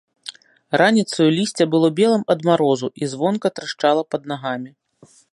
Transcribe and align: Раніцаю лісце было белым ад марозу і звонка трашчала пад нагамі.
Раніцаю 0.81 1.25
лісце 1.37 1.63
было 1.75 1.87
белым 1.99 2.23
ад 2.35 2.39
марозу 2.49 2.87
і 3.03 3.09
звонка 3.11 3.47
трашчала 3.59 4.03
пад 4.15 4.21
нагамі. 4.33 4.71